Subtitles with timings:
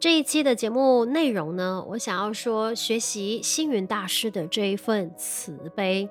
[0.00, 6.08] 这一期的节目内容呢，我想要说学习星云大师的这一份慈悲。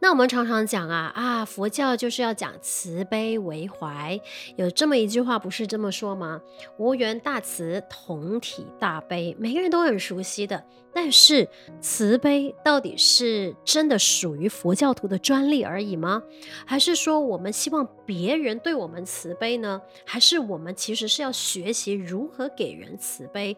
[0.00, 4.20] 那我们常常讲啊啊，佛教就是要讲慈悲为怀，
[4.56, 6.42] 有这么一句话不是这么说吗？
[6.76, 10.62] 无缘大慈，同体大悲，每个人都很熟悉的。
[10.94, 11.48] 但是
[11.80, 16.22] 慈悲到底是真的属于佛教徒的专利而已吗？
[16.66, 19.80] 还是说我们希望别人对我们慈悲呢？
[20.04, 23.56] 还是我们其实是要学习如何给人慈慈悲？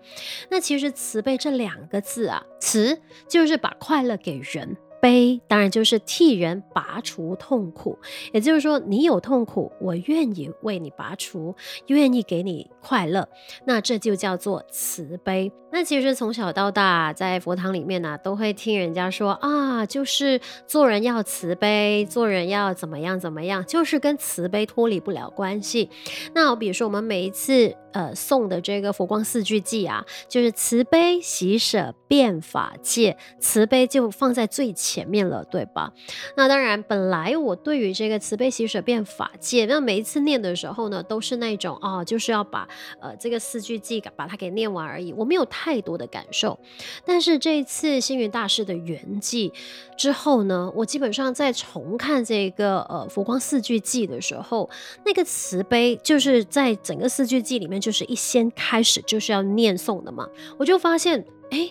[0.50, 4.77] 那其实慈悲这两个字啊，慈就是把快乐给人。
[5.00, 7.98] 悲当然就是替人拔除痛苦，
[8.32, 11.54] 也就是说，你有痛苦，我愿意为你拔除，
[11.88, 13.28] 愿意给你快乐，
[13.66, 15.52] 那这就叫做慈悲。
[15.74, 25.90] 那其实从小到大，在佛堂里面呢、都会听人家说啊，就是做人要慈悲，做人要怎么样怎么样，就是跟慈悲脱离不了关系。
[26.35, 35.04] 那我比如说，我们每一次呃诵的这个佛光四句偈啊，就是慈悲喜舍变法界，慈悲就放在最前。
[35.15, 35.93] 面了，对吧？
[36.37, 42.66] 那当然，本来我对于这个慈悲喜舍变法界，那每一次念的时候呢，都是那种哦，就是要把
[43.01, 46.59] 呃这个四句偈把它给念完而已，我没有太太多的感受。
[47.07, 49.51] 但是这一次星云大师的圆寂
[49.96, 54.68] 之后呢，我基本上在重看这个呃佛光四句偈的时候，
[55.07, 61.70] 那个慈悲就是在整个四句记里面，就是一先开始就是要念诵的嘛，我就发现，哎。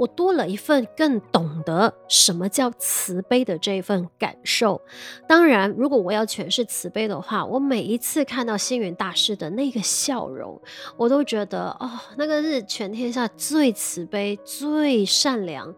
[0.00, 4.80] 我多了一份更懂得什么叫慈悲的这一份感受。
[5.28, 10.58] 当然，如果我要诠释慈悲的话，我每一次看到星云大师的那个笑容，
[10.96, 15.74] 我都觉得哦，那个是全天下最慈悲、最善良，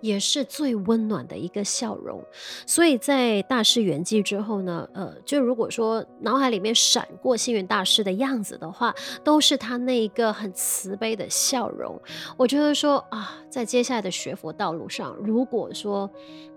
[0.00, 2.24] 也是最温暖的一个笑容。
[2.66, 12.00] 所以在大师圆寂之后呢，呃，就如果说脑海里面闪过星云大师的样子的话，都是他那一个很慈悲的笑容。
[12.38, 16.08] 我觉得说啊，在接下来的学佛道路上，如果说，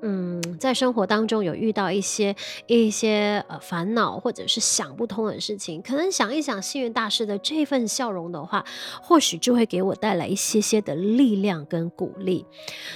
[0.02, 2.36] 嗯，在生活当中有遇到一些
[2.68, 8.64] 一些呃烦恼，或者是想不通的事情，可能想一想星云大师的这份笑容的话，
[9.02, 12.46] 或许就会给我带来一些些的力量跟鼓励。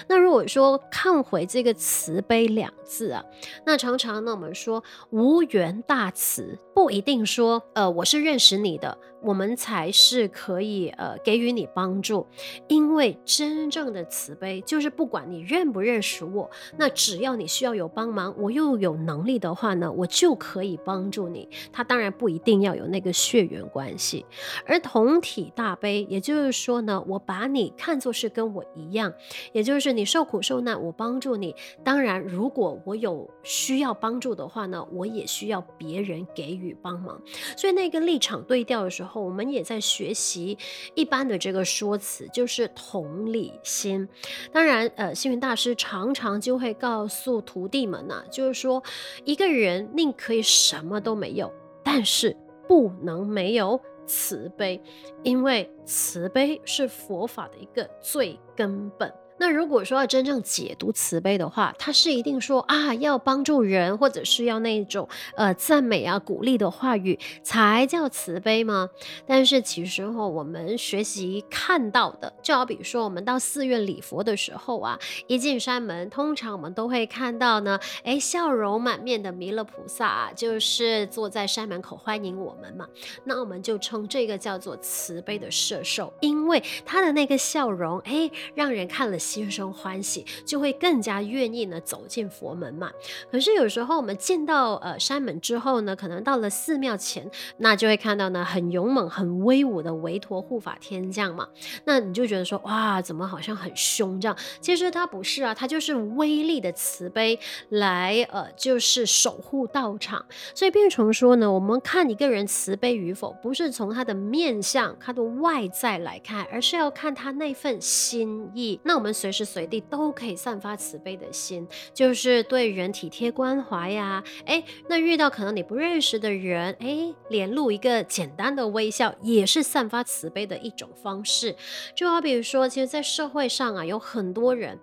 [0.07, 3.25] 那如果说看回这个慈悲两字啊，
[3.65, 12.25] 那常常呢我们说无缘大慈，不一定说呃我是认识你的，我们才是可以呃给予你帮助，
[12.67, 14.03] 因为真正的。
[14.13, 21.49] 慈悲就是不管你认不认识我，那只要你需要有帮忙，我又有能力的话呢，我就可以帮助你。
[21.71, 24.23] 他当然不一定要有那个血缘关系，
[24.67, 29.11] 而同体大悲，也就是说呢，我把你看作是跟我一样，
[29.51, 31.55] 也就是你受苦受难，我帮助你。
[31.83, 37.21] 当然，如果我有需要帮助的话呢，我也需要别人给予与帮忙。
[37.57, 40.57] 所以那个立场对调的时候，我们也在学习
[40.95, 44.07] 一般的这个说辞，就是同理心。
[44.51, 48.81] 当然，呃，星云大师常常就会告诉徒弟们呐、就是说，
[49.25, 51.51] 一个人宁可以什么都没有，
[51.83, 52.35] 但是
[52.67, 54.81] 不能没有慈悲，
[55.23, 59.13] 因为慈悲是佛法的一个最根本。
[59.37, 68.89] 那如果说要真正解读慈悲的话，他是一定说啊，要帮助人，或者是要那种呃赞美啊、鼓励的话语才叫慈悲吗？
[69.25, 82.87] 但是其实哈，我们学习看到的，就好比说我们到寺院礼佛的时候啊，一进山门，通常我们都会看到呢，哎，笑容满面的弥勒菩萨啊，就是坐在山门口欢迎我们嘛。
[83.23, 89.19] 那我们就称这个叫做慈悲的摄受，因为他的那个笑容，哎，让人看了。
[89.23, 92.91] 心生欢喜，就会更加愿意呢走进佛门嘛。
[93.31, 101.47] 可是有时候我们进到呃山门之后呢，可能到了寺庙前，那就会看到呢很勇猛、很威武的韦陀护法天将嘛。
[101.85, 104.37] 那你就觉得说哇，怎么好像很凶这样？
[104.59, 107.39] 其实他不是啊，他就是威力的慈悲
[107.69, 110.25] 来呃，就是守护道场。
[110.53, 118.81] 所以变成说呢，我们看一个人慈悲与否，不是从他的面相、他的外在来看，而是要看他那份心意。
[118.83, 119.12] 那我们。
[119.13, 124.23] 随时随地都可以散发慈悲的心，就是对人体贴关怀呀。
[124.45, 131.55] 诶，那遇到可能你不认识的人，诶，脸露一个简单的微笑，也是散发慈悲的一种方式。
[131.95, 134.79] 就好比如说，其实，在社会上啊，有很多人，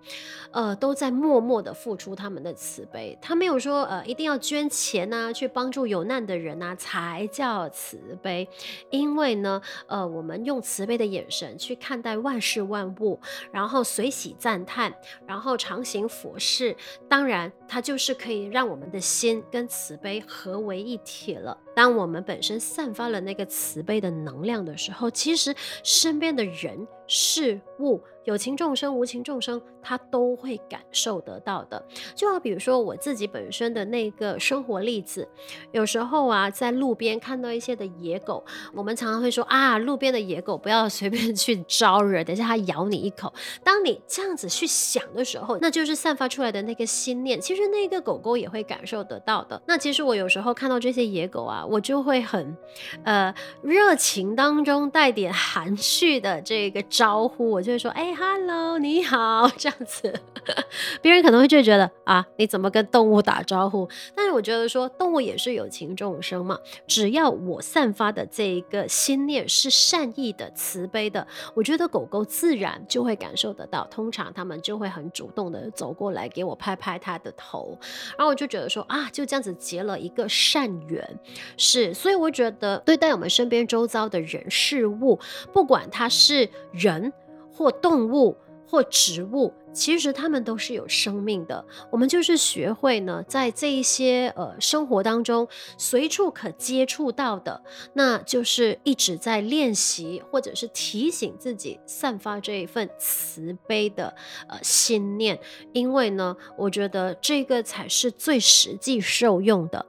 [0.51, 3.17] 呃，都在默默的付出他们的慈悲。
[3.21, 8.47] 他没有说，呃，一定要捐钱呐、去帮助有难的人呐、才叫慈悲。
[8.89, 13.19] 因为呢，呃，我们用慈悲的眼神去看待万事万物，
[13.51, 14.93] 然后随起赞叹，
[15.25, 16.75] 然后常行佛事，
[17.09, 21.57] 当然，它就是可以让我们的心跟慈悲合为一体了。
[21.81, 27.99] 当我们本身散发了那个慈悲的能量的时候，其实身边的人事物。
[28.23, 31.83] 有情众生、无情众生，他都会感受得到的。
[32.13, 35.27] 就好比如说我自己本身的那个生活例子，
[35.71, 38.45] 有时候啊，在路边看到一些的野狗，
[38.75, 43.33] 我们常常会说啊，路边的野狗不要随便去招惹，等下它咬你一口。
[43.63, 49.59] 当你这样子去想的时候，那就是散发出来的那个心念，其实那个狗狗也会感受得到的。
[49.65, 52.55] 那其实我有时候看到这些野狗啊，我就会很
[53.03, 53.33] 呃
[53.63, 58.09] 热情当中带点含蓄的这个招呼，我就会说，哎。
[58.21, 60.13] Hello，你好，这样子，
[61.01, 63.89] 别人可能会就觉得啊，你怎么跟动物打招呼？
[64.13, 71.25] 但是我觉得说，动物也是有情众生嘛，只要我散发的这一个心念是善意的、慈悲的，
[71.55, 73.87] 我觉得狗狗自然就会感受得到。
[73.89, 77.75] 通常他们就会很主动的走过来给我拍拍它的头，
[78.17, 81.19] 然后我就觉得说啊，就这样子结了一个善缘。
[81.57, 85.19] 是，所以我觉得对待我们身边周遭的人事物，
[85.53, 87.11] 不管他是人。
[87.53, 91.63] 或动物，或植物，其实它们都是有生命的。
[91.91, 97.61] 我们就是学会呢，在这一些呃生活当中，随处可接触到的，
[97.93, 104.15] 那就是一直在练习，或者是提醒自己散发这一份慈悲的
[104.47, 105.37] 呃心念。
[105.73, 109.85] 因为呢，我觉得这个才是最实际受用的。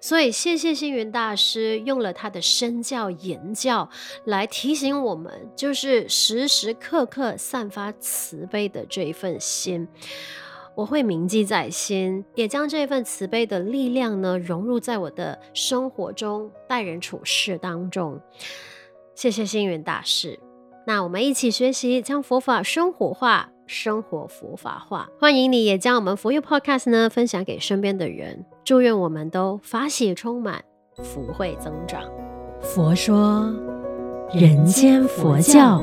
[0.00, 3.88] 所以，谢谢星云大师用了他的身教言教
[4.24, 9.86] 来提醒我们，就是时时刻刻散发慈悲的这一份心，
[10.74, 18.20] 我会铭记在心，也将这份慈悲的力量呢融入在我的生活中、待人处事当中。
[19.14, 20.38] 谢谢星云大师，
[20.86, 23.50] 那我们一起学习，将佛法生活化。
[23.66, 30.64] 生活佛法化，欢迎你也将我们佛佑 Podcast 呢分享给身边的人，祝愿我们都法喜充满，
[31.02, 32.02] 福慧增长。
[32.60, 33.52] 佛说，
[34.32, 35.82] 人间佛教。